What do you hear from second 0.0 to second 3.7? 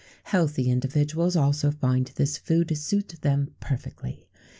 [XVII 19] Healthy individuals also find this food suit them